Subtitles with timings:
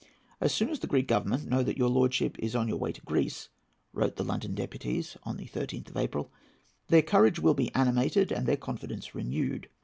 [0.39, 3.01] "As soon as the Greek Government know that your lordship is on your way to
[3.01, 3.49] Greece,"
[3.93, 6.31] wrote the London deputies on the 13th of April,
[6.87, 9.69] "their courage will be animated, and their confidence renewed.